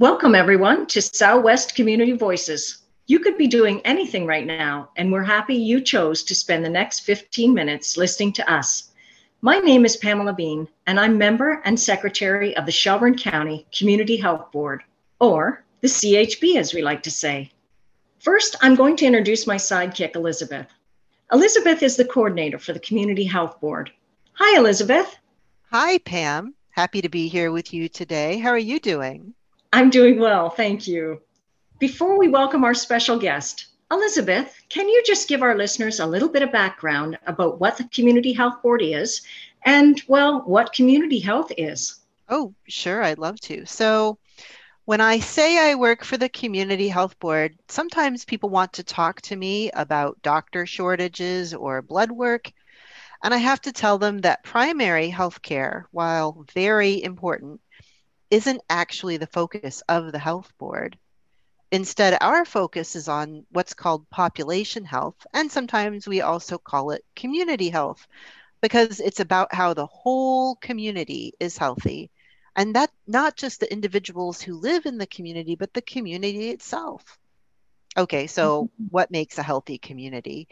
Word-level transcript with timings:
Welcome, 0.00 0.34
everyone, 0.34 0.86
to 0.86 1.02
Southwest 1.02 1.74
Community 1.74 2.12
Voices. 2.12 2.84
You 3.06 3.18
could 3.18 3.36
be 3.36 3.46
doing 3.46 3.82
anything 3.84 4.24
right 4.24 4.46
now, 4.46 4.88
and 4.96 5.12
we're 5.12 5.22
happy 5.22 5.54
you 5.54 5.82
chose 5.82 6.22
to 6.22 6.34
spend 6.34 6.64
the 6.64 6.70
next 6.70 7.00
15 7.00 7.52
minutes 7.52 7.98
listening 7.98 8.32
to 8.32 8.50
us. 8.50 8.92
My 9.42 9.58
name 9.58 9.84
is 9.84 9.98
Pamela 9.98 10.32
Bean, 10.32 10.66
and 10.86 10.98
I'm 10.98 11.18
member 11.18 11.60
and 11.66 11.78
secretary 11.78 12.56
of 12.56 12.64
the 12.64 12.72
Shelburne 12.72 13.18
County 13.18 13.66
Community 13.76 14.16
Health 14.16 14.50
Board, 14.50 14.84
or 15.18 15.64
the 15.82 15.88
CHB, 15.88 16.56
as 16.56 16.72
we 16.72 16.80
like 16.80 17.02
to 17.02 17.10
say. 17.10 17.50
First, 18.20 18.56
I'm 18.62 18.76
going 18.76 18.96
to 18.96 19.06
introduce 19.06 19.46
my 19.46 19.56
sidekick, 19.56 20.16
Elizabeth. 20.16 20.68
Elizabeth 21.30 21.82
is 21.82 21.96
the 21.96 22.06
coordinator 22.06 22.58
for 22.58 22.72
the 22.72 22.80
Community 22.80 23.24
Health 23.24 23.60
Board. 23.60 23.92
Hi, 24.32 24.58
Elizabeth. 24.58 25.14
Hi, 25.70 25.98
Pam. 25.98 26.54
Happy 26.70 27.02
to 27.02 27.10
be 27.10 27.28
here 27.28 27.52
with 27.52 27.74
you 27.74 27.90
today. 27.90 28.38
How 28.38 28.48
are 28.48 28.56
you 28.56 28.80
doing? 28.80 29.34
I'm 29.72 29.90
doing 29.90 30.18
well, 30.18 30.50
thank 30.50 30.88
you. 30.88 31.20
Before 31.78 32.18
we 32.18 32.28
welcome 32.28 32.64
our 32.64 32.74
special 32.74 33.18
guest, 33.18 33.66
Elizabeth, 33.90 34.54
can 34.68 34.88
you 34.88 35.02
just 35.06 35.28
give 35.28 35.42
our 35.42 35.56
listeners 35.56 36.00
a 36.00 36.06
little 36.06 36.28
bit 36.28 36.42
of 36.42 36.50
background 36.50 37.18
about 37.26 37.60
what 37.60 37.76
the 37.76 37.84
Community 37.84 38.32
Health 38.32 38.62
Board 38.62 38.82
is 38.82 39.22
and, 39.64 40.02
well, 40.08 40.42
what 40.42 40.72
community 40.72 41.20
health 41.20 41.52
is? 41.56 42.00
Oh, 42.28 42.52
sure, 42.66 43.02
I'd 43.02 43.18
love 43.18 43.40
to. 43.42 43.64
So, 43.64 44.18
when 44.86 45.00
I 45.00 45.20
say 45.20 45.70
I 45.70 45.76
work 45.76 46.02
for 46.02 46.16
the 46.16 46.28
Community 46.28 46.88
Health 46.88 47.16
Board, 47.20 47.56
sometimes 47.68 48.24
people 48.24 48.48
want 48.48 48.72
to 48.72 48.82
talk 48.82 49.20
to 49.22 49.36
me 49.36 49.70
about 49.70 50.20
doctor 50.22 50.66
shortages 50.66 51.54
or 51.54 51.80
blood 51.80 52.10
work. 52.10 52.50
And 53.22 53.32
I 53.32 53.36
have 53.36 53.60
to 53.62 53.72
tell 53.72 53.98
them 53.98 54.18
that 54.22 54.42
primary 54.42 55.08
health 55.08 55.42
care, 55.42 55.86
while 55.92 56.44
very 56.54 57.02
important, 57.02 57.60
isn't 58.30 58.62
actually 58.70 59.16
the 59.16 59.26
focus 59.26 59.82
of 59.88 60.12
the 60.12 60.18
health 60.18 60.52
board. 60.58 60.98
Instead, 61.72 62.18
our 62.20 62.44
focus 62.44 62.96
is 62.96 63.08
on 63.08 63.46
what's 63.50 63.74
called 63.74 64.10
population 64.10 64.84
health, 64.84 65.14
and 65.32 65.50
sometimes 65.50 66.06
we 66.06 66.20
also 66.20 66.58
call 66.58 66.90
it 66.90 67.04
community 67.14 67.68
health 67.68 68.06
because 68.60 69.00
it's 69.00 69.20
about 69.20 69.54
how 69.54 69.72
the 69.74 69.86
whole 69.86 70.56
community 70.56 71.32
is 71.40 71.56
healthy. 71.56 72.10
And 72.56 72.74
that 72.74 72.90
not 73.06 73.36
just 73.36 73.60
the 73.60 73.72
individuals 73.72 74.42
who 74.42 74.54
live 74.54 74.84
in 74.84 74.98
the 74.98 75.06
community, 75.06 75.54
but 75.54 75.72
the 75.72 75.82
community 75.82 76.50
itself. 76.50 77.18
Okay, 77.96 78.26
so 78.26 78.64
mm-hmm. 78.64 78.86
what 78.90 79.10
makes 79.10 79.38
a 79.38 79.42
healthy 79.42 79.78
community? 79.78 80.48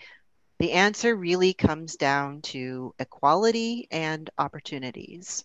The 0.59 0.73
answer 0.73 1.15
really 1.15 1.53
comes 1.53 1.97
down 1.97 2.43
to 2.43 2.95
equality 2.99 3.89
and 3.91 4.29
opportunities. 4.39 5.45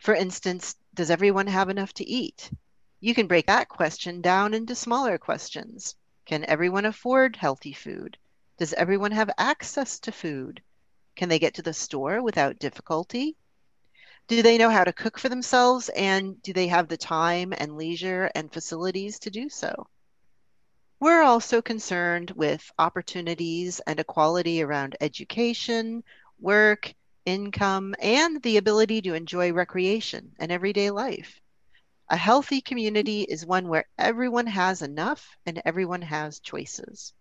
For 0.00 0.14
instance, 0.14 0.76
does 0.94 1.10
everyone 1.10 1.46
have 1.46 1.68
enough 1.68 1.92
to 1.94 2.08
eat? 2.08 2.50
You 3.00 3.14
can 3.14 3.26
break 3.26 3.46
that 3.48 3.68
question 3.68 4.22
down 4.22 4.54
into 4.54 4.74
smaller 4.74 5.18
questions. 5.18 5.94
Can 6.24 6.42
everyone 6.46 6.86
afford 6.86 7.36
healthy 7.36 7.74
food? 7.74 8.16
Does 8.56 8.72
everyone 8.72 9.12
have 9.12 9.30
access 9.36 9.98
to 10.00 10.10
food? 10.10 10.62
Can 11.16 11.28
they 11.28 11.38
get 11.38 11.52
to 11.54 11.62
the 11.62 11.74
store 11.74 12.22
without 12.22 12.58
difficulty? 12.58 13.36
Do 14.26 14.40
they 14.40 14.56
know 14.56 14.70
how 14.70 14.84
to 14.84 14.92
cook 14.92 15.18
for 15.18 15.28
themselves? 15.28 15.90
And 15.90 16.40
do 16.40 16.54
they 16.54 16.68
have 16.68 16.88
the 16.88 16.96
time 16.96 17.52
and 17.58 17.76
leisure 17.76 18.30
and 18.34 18.50
facilities 18.50 19.18
to 19.18 19.30
do 19.30 19.50
so? 19.50 19.86
We're 20.98 21.22
also 21.22 21.60
concerned 21.60 22.30
with 22.30 22.70
opportunities 22.78 23.80
and 23.80 24.00
equality 24.00 24.62
around 24.62 24.96
education, 25.02 26.04
work, 26.38 26.94
income, 27.24 27.94
and 28.00 28.42
the 28.42 28.56
ability 28.56 29.02
to 29.02 29.14
enjoy 29.14 29.52
recreation 29.52 30.32
and 30.38 30.50
everyday 30.50 30.90
life. 30.90 31.40
A 32.08 32.16
healthy 32.16 32.60
community 32.60 33.22
is 33.22 33.46
one 33.46 33.68
where 33.68 33.88
everyone 33.96 34.46
has 34.48 34.82
enough 34.82 35.36
and 35.46 35.62
everyone 35.64 36.02
has 36.02 36.40
choices. 36.40 37.12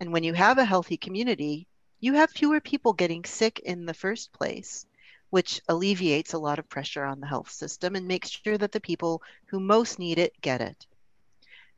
And 0.00 0.12
when 0.12 0.24
you 0.24 0.34
have 0.34 0.58
a 0.58 0.64
healthy 0.64 0.96
community, 0.96 1.66
you 2.00 2.14
have 2.14 2.30
fewer 2.30 2.60
people 2.60 2.92
getting 2.92 3.24
sick 3.24 3.60
in 3.60 3.86
the 3.86 3.94
first 3.94 4.32
place, 4.32 4.84
which 5.30 5.62
alleviates 5.68 6.34
a 6.34 6.38
lot 6.38 6.58
of 6.58 6.68
pressure 6.68 7.04
on 7.04 7.20
the 7.20 7.26
health 7.26 7.50
system 7.50 7.96
and 7.96 8.06
makes 8.06 8.28
sure 8.28 8.58
that 8.58 8.72
the 8.72 8.80
people 8.80 9.22
who 9.46 9.60
most 9.60 9.98
need 9.98 10.18
it 10.18 10.38
get 10.40 10.60
it. 10.60 10.86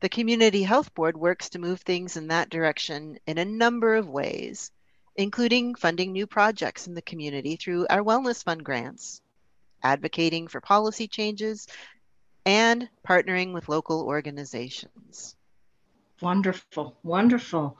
The 0.00 0.08
Community 0.08 0.62
Health 0.62 0.92
Board 0.94 1.16
works 1.16 1.50
to 1.50 1.58
move 1.58 1.80
things 1.80 2.16
in 2.16 2.28
that 2.28 2.50
direction 2.50 3.18
in 3.26 3.38
a 3.38 3.44
number 3.44 3.94
of 3.94 4.08
ways, 4.08 4.70
including 5.16 5.74
funding 5.74 6.12
new 6.12 6.26
projects 6.26 6.86
in 6.86 6.94
the 6.94 7.02
community 7.02 7.56
through 7.56 7.86
our 7.88 8.02
Wellness 8.02 8.44
Fund 8.44 8.64
grants, 8.64 9.20
advocating 9.82 10.48
for 10.48 10.60
policy 10.60 11.08
changes, 11.08 11.66
and 12.44 12.88
partnering 13.06 13.52
with 13.52 13.68
local 13.68 14.02
organizations. 14.02 15.36
Wonderful, 16.22 16.96
wonderful. 17.02 17.76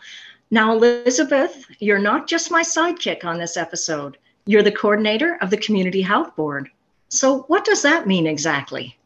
Now, 0.50 0.72
Elizabeth, 0.72 1.64
you're 1.78 1.98
not 1.98 2.26
just 2.26 2.50
my 2.50 2.62
sidekick 2.62 3.24
on 3.24 3.38
this 3.38 3.56
episode, 3.56 4.18
you're 4.44 4.62
the 4.62 4.72
coordinator 4.72 5.38
of 5.40 5.50
the 5.50 5.56
Community 5.56 6.02
Health 6.02 6.36
Board. 6.36 6.70
So, 7.08 7.42
what 7.42 7.64
does 7.64 7.82
that 7.82 8.06
mean 8.06 8.26
exactly? 8.26 8.96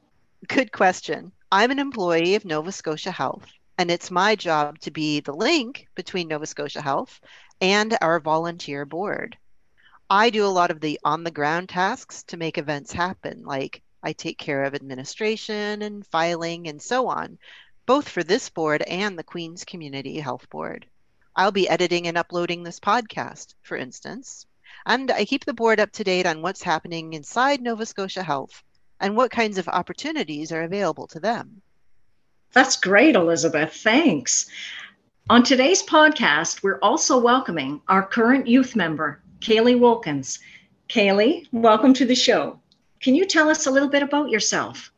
Good 0.48 0.72
question. 0.72 1.32
I'm 1.52 1.70
an 1.70 1.78
employee 1.78 2.34
of 2.34 2.44
Nova 2.44 2.72
Scotia 2.72 3.10
Health, 3.10 3.46
and 3.78 3.90
it's 3.90 4.10
my 4.10 4.34
job 4.34 4.78
to 4.80 4.90
be 4.90 5.20
the 5.20 5.32
link 5.32 5.86
between 5.94 6.28
Nova 6.28 6.46
Scotia 6.46 6.80
Health 6.80 7.20
and 7.60 7.96
our 8.00 8.20
volunteer 8.20 8.84
board. 8.84 9.36
I 10.08 10.30
do 10.30 10.44
a 10.44 10.48
lot 10.48 10.70
of 10.70 10.80
the 10.80 10.98
on 11.04 11.24
the 11.24 11.30
ground 11.30 11.68
tasks 11.68 12.22
to 12.24 12.36
make 12.36 12.58
events 12.58 12.92
happen, 12.92 13.44
like 13.44 13.82
I 14.02 14.12
take 14.12 14.38
care 14.38 14.64
of 14.64 14.74
administration 14.74 15.82
and 15.82 16.06
filing 16.06 16.68
and 16.68 16.80
so 16.80 17.08
on, 17.08 17.38
both 17.86 18.08
for 18.08 18.22
this 18.24 18.48
board 18.48 18.82
and 18.82 19.18
the 19.18 19.22
Queen's 19.22 19.64
Community 19.64 20.18
Health 20.18 20.48
Board. 20.50 20.86
I'll 21.36 21.52
be 21.52 21.68
editing 21.68 22.08
and 22.08 22.18
uploading 22.18 22.62
this 22.62 22.80
podcast, 22.80 23.54
for 23.62 23.76
instance, 23.76 24.46
and 24.84 25.10
I 25.10 25.24
keep 25.24 25.44
the 25.44 25.54
board 25.54 25.78
up 25.78 25.92
to 25.92 26.04
date 26.04 26.26
on 26.26 26.42
what's 26.42 26.62
happening 26.62 27.12
inside 27.12 27.60
Nova 27.60 27.86
Scotia 27.86 28.22
Health 28.22 28.62
and 28.98 29.16
what 29.16 29.30
kinds 29.30 29.58
of 29.58 29.68
opportunities 29.68 30.50
are 30.50 30.62
available 30.62 31.06
to 31.08 31.20
them. 31.20 31.62
That's 32.52 32.76
great, 32.76 33.14
Elizabeth. 33.14 33.74
Thanks. 33.74 34.46
On 35.30 35.44
today's 35.44 35.80
podcast, 35.80 36.64
we're 36.64 36.80
also 36.82 37.16
welcoming 37.16 37.80
our 37.86 38.04
current 38.04 38.48
youth 38.48 38.74
member, 38.74 39.22
Kaylee 39.38 39.78
Wilkins. 39.78 40.40
Kaylee, 40.88 41.46
welcome 41.52 41.94
to 41.94 42.04
the 42.04 42.16
show. 42.16 42.58
Can 43.00 43.14
you 43.14 43.24
tell 43.24 43.48
us 43.48 43.68
a 43.68 43.70
little 43.70 43.88
bit 43.88 44.02
about 44.02 44.30
yourself? 44.30 44.90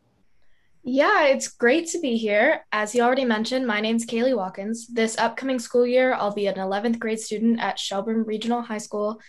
Yeah, 0.84 1.25
it's 1.26 1.48
great 1.48 1.87
to 1.88 2.00
be 2.00 2.16
here. 2.16 2.65
As 2.72 2.94
you 2.94 3.03
already 3.03 3.26
mentioned, 3.26 3.66
my 3.66 3.82
name's 3.82 4.06
Kaylee 4.06 4.34
Watkins. 4.34 4.87
This 4.87 5.19
upcoming 5.19 5.59
school 5.59 5.87
year, 5.87 6.15
I'll 6.15 6.32
be 6.32 6.47
an 6.47 6.54
11th 6.54 6.98
grade 6.98 7.21
student 7.21 7.60
at 7.60 7.78
Shelburne 7.78 8.25
Regional 8.25 8.62
High 8.62 8.78
School, 8.78 9.21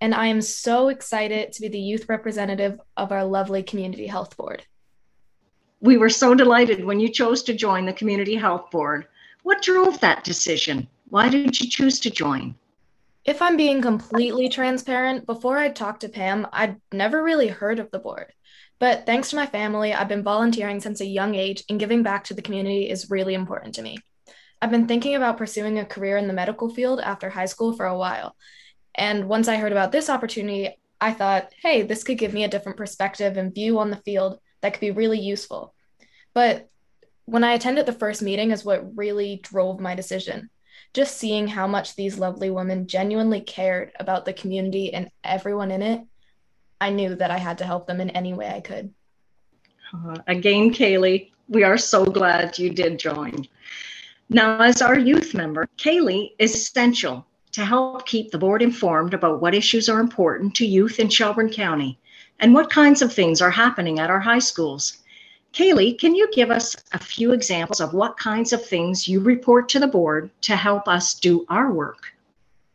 and 0.00 0.14
I 0.14 0.28
am 0.28 0.40
so 0.40 0.90
excited 0.90 1.50
to 1.54 1.60
be 1.60 1.66
the 1.70 1.80
youth 1.80 2.08
representative 2.08 2.78
of 2.96 3.10
our 3.10 3.24
lovely 3.24 3.64
Community 3.64 4.06
Health 4.06 4.36
Board. 4.36 4.64
We 5.80 5.98
were 5.98 6.08
so 6.08 6.36
delighted 6.36 6.84
when 6.84 7.00
you 7.00 7.08
chose 7.08 7.42
to 7.42 7.52
join 7.52 7.84
the 7.84 7.92
Community 7.92 8.36
Health 8.36 8.70
Board. 8.70 9.08
What 9.42 9.62
drove 9.62 10.00
that 10.00 10.24
decision? 10.24 10.88
Why 11.08 11.28
did 11.28 11.60
you 11.60 11.68
choose 11.68 12.00
to 12.00 12.10
join? 12.10 12.54
If 13.24 13.42
I'm 13.42 13.56
being 13.56 13.82
completely 13.82 14.48
transparent, 14.48 15.26
before 15.26 15.58
I 15.58 15.68
talked 15.68 16.00
to 16.00 16.08
Pam, 16.08 16.46
I'd 16.52 16.80
never 16.92 17.22
really 17.22 17.48
heard 17.48 17.78
of 17.78 17.90
the 17.90 17.98
board. 17.98 18.32
But 18.78 19.06
thanks 19.06 19.30
to 19.30 19.36
my 19.36 19.46
family, 19.46 19.92
I've 19.92 20.08
been 20.08 20.24
volunteering 20.24 20.80
since 20.80 21.00
a 21.00 21.06
young 21.06 21.34
age, 21.34 21.62
and 21.68 21.78
giving 21.78 22.02
back 22.02 22.24
to 22.24 22.34
the 22.34 22.42
community 22.42 22.88
is 22.88 23.10
really 23.10 23.34
important 23.34 23.76
to 23.76 23.82
me. 23.82 23.98
I've 24.60 24.70
been 24.70 24.88
thinking 24.88 25.14
about 25.14 25.38
pursuing 25.38 25.78
a 25.78 25.84
career 25.84 26.16
in 26.16 26.26
the 26.26 26.32
medical 26.32 26.72
field 26.72 27.00
after 27.00 27.28
high 27.28 27.46
school 27.46 27.76
for 27.76 27.86
a 27.86 27.96
while. 27.96 28.34
And 28.94 29.28
once 29.28 29.48
I 29.48 29.56
heard 29.56 29.72
about 29.72 29.92
this 29.92 30.10
opportunity, 30.10 30.76
I 31.00 31.12
thought, 31.12 31.52
hey, 31.62 31.82
this 31.82 32.04
could 32.04 32.18
give 32.18 32.32
me 32.32 32.44
a 32.44 32.48
different 32.48 32.78
perspective 32.78 33.36
and 33.36 33.54
view 33.54 33.78
on 33.78 33.90
the 33.90 34.02
field 34.04 34.38
that 34.60 34.72
could 34.72 34.80
be 34.80 34.92
really 34.92 35.20
useful. 35.20 35.74
But 36.34 36.68
when 37.32 37.44
I 37.44 37.54
attended 37.54 37.86
the 37.86 37.94
first 37.94 38.20
meeting 38.20 38.50
is 38.50 38.62
what 38.62 38.94
really 38.94 39.40
drove 39.42 39.80
my 39.80 39.94
decision. 39.94 40.50
Just 40.92 41.16
seeing 41.16 41.48
how 41.48 41.66
much 41.66 41.96
these 41.96 42.18
lovely 42.18 42.50
women 42.50 42.86
genuinely 42.86 43.40
cared 43.40 43.90
about 43.98 44.26
the 44.26 44.34
community 44.34 44.92
and 44.92 45.08
everyone 45.24 45.70
in 45.70 45.80
it, 45.80 46.02
I 46.78 46.90
knew 46.90 47.14
that 47.14 47.30
I 47.30 47.38
had 47.38 47.56
to 47.58 47.64
help 47.64 47.86
them 47.86 48.02
in 48.02 48.10
any 48.10 48.34
way 48.34 48.50
I 48.50 48.60
could. 48.60 48.92
Uh, 49.94 50.16
again, 50.26 50.74
Kaylee, 50.74 51.30
we 51.48 51.64
are 51.64 51.78
so 51.78 52.04
glad 52.04 52.58
you 52.58 52.68
did 52.68 52.98
join. 52.98 53.48
Now, 54.28 54.60
as 54.60 54.82
our 54.82 54.98
youth 54.98 55.32
member, 55.32 55.70
Kaylee 55.78 56.32
is 56.38 56.54
essential 56.54 57.24
to 57.52 57.64
help 57.64 58.04
keep 58.04 58.30
the 58.30 58.38
board 58.38 58.60
informed 58.60 59.14
about 59.14 59.40
what 59.40 59.54
issues 59.54 59.88
are 59.88 60.00
important 60.00 60.54
to 60.56 60.66
youth 60.66 61.00
in 61.00 61.08
Shelburne 61.08 61.50
County 61.50 61.98
and 62.40 62.52
what 62.52 62.68
kinds 62.68 63.00
of 63.00 63.10
things 63.10 63.40
are 63.40 63.50
happening 63.50 64.00
at 64.00 64.10
our 64.10 64.20
high 64.20 64.38
schools. 64.38 64.98
Kaylee, 65.52 65.98
can 65.98 66.14
you 66.14 66.30
give 66.32 66.50
us 66.50 66.74
a 66.92 66.98
few 66.98 67.32
examples 67.32 67.80
of 67.80 67.92
what 67.92 68.16
kinds 68.16 68.52
of 68.52 68.64
things 68.64 69.06
you 69.06 69.20
report 69.20 69.68
to 69.70 69.78
the 69.78 69.86
board 69.86 70.30
to 70.42 70.56
help 70.56 70.88
us 70.88 71.14
do 71.14 71.44
our 71.48 71.70
work? 71.70 72.12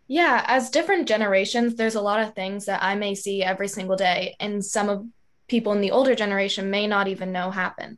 Yeah, 0.08 0.44
as 0.48 0.70
different 0.70 1.08
generations, 1.08 1.76
there's 1.76 1.96
a 1.96 2.02
lot 2.02 2.22
of 2.22 2.36
things 2.36 2.66
that 2.66 2.84
I 2.84 2.96
may 2.96 3.16
see 3.16 3.44
every 3.44 3.68
single 3.68 3.96
day, 3.96 4.36
and 4.40 4.64
some 4.64 4.90
of 4.90 5.06
people 5.48 5.74
in 5.74 5.82
the 5.82 5.92
older 5.92 6.14
generation 6.14 6.70
may 6.70 6.88
not 6.88 7.08
even 7.08 7.32
know 7.32 7.50
happen. 7.50 7.98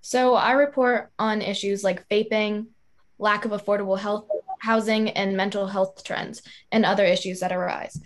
So 0.00 0.34
I 0.34 0.52
report 0.52 1.10
on 1.18 1.40
issues 1.40 1.84
like 1.84 2.08
vaping, 2.08 2.66
lack 3.18 3.44
of 3.44 3.52
affordable 3.52 3.98
health 3.98 4.26
housing 4.60 5.10
and 5.10 5.36
mental 5.36 5.68
health 5.68 6.02
trends 6.02 6.42
and 6.72 6.84
other 6.84 7.04
issues 7.04 7.40
that 7.40 7.52
arise. 7.52 8.00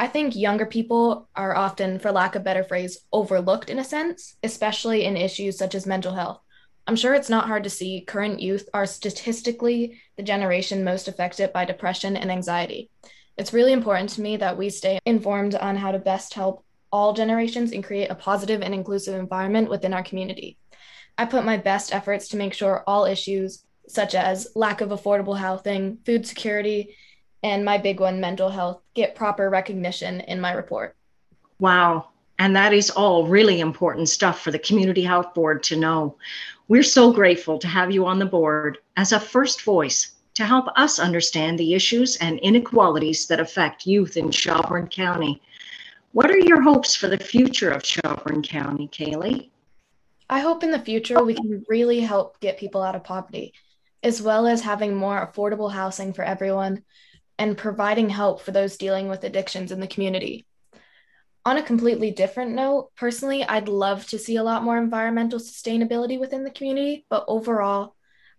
I 0.00 0.06
think 0.06 0.36
younger 0.36 0.64
people 0.64 1.28
are 1.34 1.56
often, 1.56 1.98
for 1.98 2.12
lack 2.12 2.36
of 2.36 2.44
better 2.44 2.62
phrase, 2.62 3.00
overlooked 3.12 3.68
in 3.68 3.80
a 3.80 3.84
sense, 3.84 4.36
especially 4.44 5.04
in 5.04 5.16
issues 5.16 5.58
such 5.58 5.74
as 5.74 5.86
mental 5.86 6.14
health. 6.14 6.40
I'm 6.86 6.94
sure 6.94 7.14
it's 7.14 7.28
not 7.28 7.48
hard 7.48 7.64
to 7.64 7.70
see 7.70 8.04
current 8.06 8.40
youth 8.40 8.68
are 8.72 8.86
statistically 8.86 10.00
the 10.16 10.22
generation 10.22 10.84
most 10.84 11.08
affected 11.08 11.52
by 11.52 11.64
depression 11.64 12.16
and 12.16 12.30
anxiety. 12.30 12.90
It's 13.36 13.52
really 13.52 13.72
important 13.72 14.10
to 14.10 14.22
me 14.22 14.36
that 14.36 14.56
we 14.56 14.70
stay 14.70 15.00
informed 15.04 15.56
on 15.56 15.76
how 15.76 15.90
to 15.90 15.98
best 15.98 16.32
help 16.32 16.64
all 16.92 17.12
generations 17.12 17.72
and 17.72 17.84
create 17.84 18.10
a 18.10 18.14
positive 18.14 18.62
and 18.62 18.72
inclusive 18.72 19.18
environment 19.18 19.68
within 19.68 19.92
our 19.92 20.02
community. 20.02 20.56
I 21.18 21.24
put 21.24 21.44
my 21.44 21.56
best 21.56 21.92
efforts 21.92 22.28
to 22.28 22.36
make 22.36 22.54
sure 22.54 22.84
all 22.86 23.04
issues, 23.04 23.64
such 23.88 24.14
as 24.14 24.48
lack 24.54 24.80
of 24.80 24.90
affordable 24.90 25.36
housing, 25.36 25.98
food 26.06 26.24
security, 26.24 26.94
and 27.42 27.64
my 27.64 27.78
big 27.78 28.00
one, 28.00 28.20
mental 28.20 28.48
health, 28.48 28.80
get 28.94 29.14
proper 29.14 29.48
recognition 29.50 30.20
in 30.20 30.40
my 30.40 30.52
report. 30.52 30.96
Wow. 31.58 32.08
And 32.38 32.54
that 32.54 32.72
is 32.72 32.90
all 32.90 33.26
really 33.26 33.60
important 33.60 34.08
stuff 34.08 34.40
for 34.40 34.50
the 34.50 34.58
Community 34.58 35.02
Health 35.02 35.34
Board 35.34 35.62
to 35.64 35.76
know. 35.76 36.16
We're 36.68 36.82
so 36.82 37.12
grateful 37.12 37.58
to 37.58 37.66
have 37.66 37.90
you 37.90 38.06
on 38.06 38.18
the 38.18 38.26
board 38.26 38.78
as 38.96 39.12
a 39.12 39.20
first 39.20 39.62
voice 39.62 40.12
to 40.34 40.44
help 40.44 40.66
us 40.76 41.00
understand 41.00 41.58
the 41.58 41.74
issues 41.74 42.16
and 42.16 42.38
inequalities 42.40 43.26
that 43.26 43.40
affect 43.40 43.86
youth 43.86 44.16
in 44.16 44.30
Shelburne 44.30 44.86
County. 44.86 45.42
What 46.12 46.30
are 46.30 46.38
your 46.38 46.62
hopes 46.62 46.94
for 46.94 47.08
the 47.08 47.18
future 47.18 47.70
of 47.70 47.84
Shelburne 47.84 48.42
County, 48.42 48.88
Kaylee? 48.88 49.50
I 50.30 50.40
hope 50.40 50.62
in 50.62 50.70
the 50.70 50.78
future 50.78 51.24
we 51.24 51.34
can 51.34 51.64
really 51.68 52.00
help 52.00 52.38
get 52.38 52.58
people 52.58 52.82
out 52.82 52.94
of 52.94 53.02
poverty, 53.02 53.52
as 54.02 54.22
well 54.22 54.46
as 54.46 54.60
having 54.60 54.94
more 54.94 55.26
affordable 55.26 55.72
housing 55.72 56.12
for 56.12 56.22
everyone 56.22 56.84
and 57.38 57.56
providing 57.56 58.08
help 58.08 58.40
for 58.40 58.50
those 58.50 58.76
dealing 58.76 59.08
with 59.08 59.24
addictions 59.24 59.72
in 59.72 59.80
the 59.80 59.86
community. 59.86 60.46
On 61.44 61.56
a 61.56 61.62
completely 61.62 62.10
different 62.10 62.50
note, 62.50 62.90
personally, 62.96 63.44
I'd 63.44 63.68
love 63.68 64.06
to 64.08 64.18
see 64.18 64.36
a 64.36 64.42
lot 64.42 64.64
more 64.64 64.76
environmental 64.76 65.38
sustainability 65.38 66.18
within 66.18 66.44
the 66.44 66.50
community, 66.50 67.06
but 67.08 67.24
overall, 67.28 67.94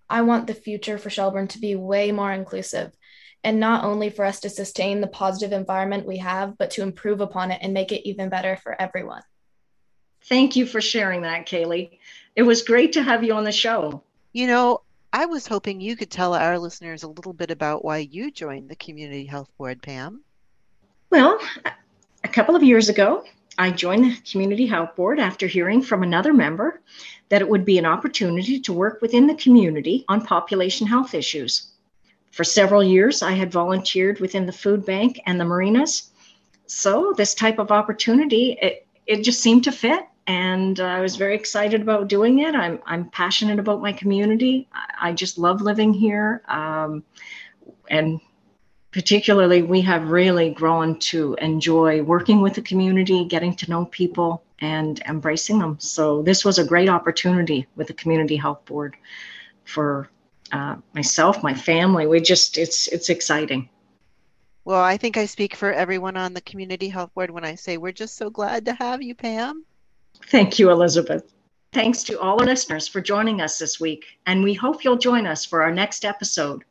I 0.10 0.22
want 0.24 0.48
the 0.48 0.54
future 0.54 0.98
for 0.98 1.10
Shelburne 1.10 1.48
to 1.50 1.60
be 1.60 1.76
way 1.76 2.12
more 2.12 2.32
inclusive 2.32 2.92
and 3.44 3.60
not 3.60 3.84
only 3.84 4.10
for 4.10 4.26
us 4.26 4.42
to 4.42 4.50
sustain 4.50 5.00
the 5.00 5.08
positive 5.08 5.54
environment 5.54 6.06
we 6.06 6.18
have, 6.18 6.58
but 6.58 6.72
to 6.72 6.82
improve 6.82 7.22
upon 7.22 7.52
it 7.52 7.60
and 7.62 7.74
make 7.74 7.92
it 7.92 8.08
even 8.08 8.30
better 8.30 8.58
for 8.58 8.80
everyone. 8.80 9.22
Thank 10.26 10.56
you 10.56 10.66
for 10.66 10.82
sharing 10.82 11.22
that, 11.22 11.48
Kaylee. 11.48 12.00
It 12.36 12.44
was 12.44 12.64
great 12.64 12.94
to 12.94 13.04
have 13.04 13.24
you 13.24 13.34
on 13.34 13.46
the 13.46 13.52
show. 13.52 14.04
You 14.34 14.48
know, 14.48 14.82
I 15.12 15.26
was 15.26 15.48
hoping 15.48 15.82
you 15.82 15.96
could 15.96 16.12
tell 16.12 16.36
our 16.36 16.60
listeners 16.60 17.02
a 17.02 17.08
little 17.08 17.34
bit 17.34 17.50
about 17.50 17.84
why 17.84 17.98
you 17.98 18.30
joined 18.30 18.70
the 18.70 18.76
Community 18.76 19.26
Health 19.26 19.50
Board, 19.58 19.82
Pam. 19.82 20.22
Well, 21.10 21.40
a 22.24 22.28
couple 22.28 22.56
of 22.56 22.62
years 22.62 22.90
ago, 22.90 23.24
I 23.58 23.72
joined 23.72 24.06
the 24.06 24.32
Community 24.32 24.68
Health 24.68 24.96
Board 24.96 25.20
after 25.20 25.48
hearing 25.48 25.82
from 25.82 26.04
another 26.04 26.32
member 26.32 26.82
that 27.30 27.42
it 27.42 27.50
would 27.50 27.66
be 27.66 27.80
an 27.80 27.88
opportunity 27.88 28.60
to 28.60 28.72
work 28.72 29.02
within 29.02 29.26
the 29.26 29.34
community 29.34 30.06
on 30.08 30.26
population 30.26 30.86
health 30.86 31.16
issues. 31.16 31.72
For 32.32 32.44
several 32.44 32.84
years, 32.84 33.24
I 33.24 33.32
had 33.32 33.52
volunteered 33.52 34.20
within 34.20 34.46
the 34.46 34.52
food 34.52 34.86
bank 34.86 35.20
and 35.26 35.40
the 35.40 35.46
marinas. 35.46 36.12
So, 36.68 37.14
this 37.18 37.34
type 37.34 37.58
of 37.58 37.72
opportunity, 37.72 38.60
it, 38.62 38.86
it 39.08 39.24
just 39.24 39.42
seemed 39.42 39.64
to 39.64 39.72
fit 39.72 40.08
and 40.30 40.80
uh, 40.80 40.84
I 40.84 41.02
was 41.02 41.16
very 41.16 41.34
excited 41.34 41.82
about 41.82 42.08
doing 42.08 42.40
it. 42.40 42.54
I'm 42.54 42.80
I'm 42.86 43.10
passionate 43.10 43.58
about 43.58 43.82
my 43.82 43.92
community. 43.92 44.70
I, 44.72 45.10
I 45.10 45.12
just 45.12 45.40
love 45.40 45.60
living 45.60 45.92
here, 45.92 46.44
um, 46.48 47.04
and 47.90 48.22
particularly 48.92 49.64
we 49.64 49.82
have 49.82 50.12
really 50.12 50.52
grown 50.52 51.00
to 51.00 51.36
enjoy 51.42 52.04
working 52.04 52.42
with 52.42 52.54
the 52.54 52.62
community, 52.62 53.26
getting 53.26 53.56
to 53.56 53.70
know 53.72 53.86
people, 53.86 54.44
and 54.60 55.02
embracing 55.08 55.58
them. 55.58 55.78
So 55.80 56.22
this 56.22 56.46
was 56.46 56.60
a 56.60 56.64
great 56.64 56.90
opportunity 56.90 57.66
with 57.76 57.88
the 57.88 57.94
community 57.94 58.36
health 58.36 58.64
board 58.66 58.96
for 59.64 60.12
uh, 60.52 60.76
myself, 60.94 61.42
my 61.42 61.56
family. 61.56 62.06
We 62.06 62.22
just 62.22 62.60
it's 62.60 62.88
it's 62.90 63.10
exciting. 63.10 63.68
Well, 64.64 64.82
I 64.82 64.98
think 64.98 65.18
I 65.18 65.26
speak 65.26 65.56
for 65.56 65.74
everyone 65.74 66.18
on 66.18 66.36
the 66.36 66.42
community 66.42 66.90
health 66.90 67.16
board 67.16 67.32
when 67.32 67.46
I 67.46 67.56
say 67.56 67.78
we're 67.78 67.92
just 67.92 68.16
so 68.16 68.30
glad 68.30 68.66
to 68.66 68.74
have 68.74 69.02
you, 69.02 69.16
Pam. 69.16 69.66
Thank 70.28 70.60
you, 70.60 70.70
Elizabeth. 70.70 71.34
Thanks 71.72 72.04
to 72.04 72.20
all 72.20 72.40
our 72.40 72.46
listeners 72.46 72.88
for 72.88 73.02
joining 73.02 73.42
us 73.42 73.60
this 73.60 73.80
week, 73.80 74.06
and 74.26 74.44
we 74.44 74.54
hope 74.54 74.84
you'll 74.84 74.98
join 74.98 75.28
us 75.28 75.46
for 75.46 75.62
our 75.62 75.72
next 75.72 76.04
episode. 76.06 76.64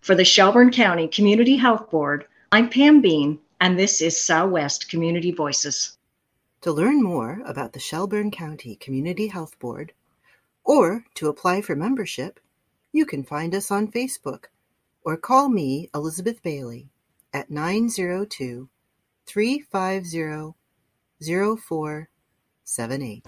For 0.00 0.14
the 0.14 0.24
Shelburne 0.24 0.70
County 0.70 1.08
Community 1.08 1.56
Health 1.56 1.90
Board, 1.90 2.26
I'm 2.52 2.68
Pam 2.68 3.00
Bean, 3.00 3.38
and 3.60 3.78
this 3.78 4.00
is 4.00 4.20
Southwest 4.20 4.88
Community 4.88 5.32
Voices. 5.32 5.98
To 6.62 6.72
learn 6.72 7.02
more 7.02 7.42
about 7.46 7.72
the 7.72 7.80
Shelburne 7.80 8.30
County 8.30 8.76
Community 8.76 9.28
Health 9.28 9.58
Board 9.58 9.92
or 10.64 11.04
to 11.14 11.28
apply 11.28 11.62
for 11.62 11.74
membership, 11.74 12.40
you 12.92 13.06
can 13.06 13.24
find 13.24 13.54
us 13.54 13.70
on 13.70 13.90
Facebook 13.90 14.46
or 15.02 15.16
call 15.16 15.48
me, 15.48 15.88
Elizabeth 15.94 16.42
Bailey, 16.42 16.90
at 17.32 17.50
902 17.50 18.68
350 19.26 20.54
04 21.60 22.08
seven 22.70 23.02
eight. 23.02 23.26